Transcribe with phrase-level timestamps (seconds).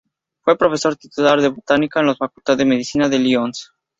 [0.43, 3.71] Fue Profesor Titular de Botánica en la Facultad de Medicina de Lyons.